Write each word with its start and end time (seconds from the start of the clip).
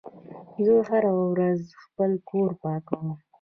زه 0.63 0.73
هره 0.89 1.11
ورځ 1.33 1.59
خپل 1.83 2.11
کور 2.29 2.49
پاکوم. 2.61 3.07